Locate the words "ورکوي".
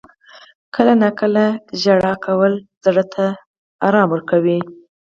4.11-4.59